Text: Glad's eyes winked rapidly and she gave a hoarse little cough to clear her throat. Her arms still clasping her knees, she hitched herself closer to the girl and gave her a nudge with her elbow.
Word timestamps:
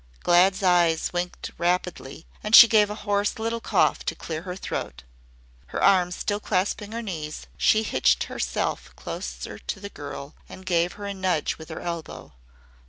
Glad's 0.23 0.63
eyes 0.63 1.13
winked 1.13 1.51
rapidly 1.59 2.25
and 2.43 2.55
she 2.55 2.67
gave 2.67 2.89
a 2.89 2.95
hoarse 3.05 3.37
little 3.37 3.59
cough 3.61 4.03
to 4.05 4.15
clear 4.15 4.41
her 4.41 4.55
throat. 4.55 5.03
Her 5.67 5.83
arms 5.83 6.15
still 6.15 6.39
clasping 6.39 6.91
her 6.91 7.03
knees, 7.03 7.45
she 7.55 7.83
hitched 7.83 8.23
herself 8.23 8.95
closer 8.95 9.59
to 9.59 9.79
the 9.79 9.89
girl 9.89 10.33
and 10.49 10.65
gave 10.65 10.93
her 10.93 11.05
a 11.05 11.13
nudge 11.13 11.59
with 11.59 11.69
her 11.69 11.81
elbow. 11.81 12.33